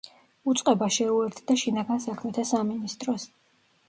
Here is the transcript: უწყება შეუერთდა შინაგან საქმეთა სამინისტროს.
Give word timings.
უწყება 0.51 0.85
შეუერთდა 0.95 1.57
შინაგან 1.63 2.01
საქმეთა 2.05 2.47
სამინისტროს. 2.53 3.27